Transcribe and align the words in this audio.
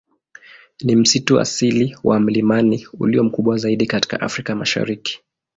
Ni 0.83 0.95
msitu 0.95 1.39
asili 1.39 1.97
wa 2.03 2.19
milimani 2.19 2.87
ulio 2.99 3.23
mkubwa 3.23 3.57
zaidi 3.57 3.85
katika 3.85 4.21
Afrika 4.21 4.55
Mashariki. 4.55 5.19